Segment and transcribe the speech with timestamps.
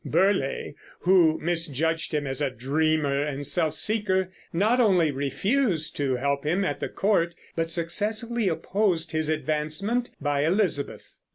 [0.03, 0.71] Burleigh,
[1.01, 6.65] who misjudged him as a dreamer and self seeker, not only refused to help him
[6.65, 11.17] at the court but successfully opposed his advancement by Elizabeth.